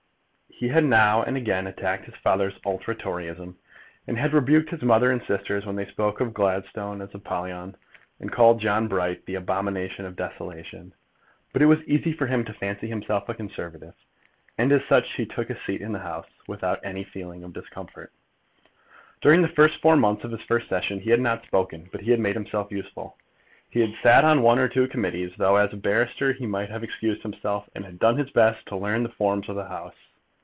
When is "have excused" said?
26.69-27.23